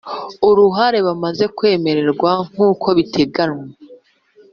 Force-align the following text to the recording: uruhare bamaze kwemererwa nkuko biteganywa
uruhare 0.49 0.99
bamaze 1.07 1.45
kwemererwa 1.57 2.31
nkuko 2.49 2.87
biteganywa 2.97 3.65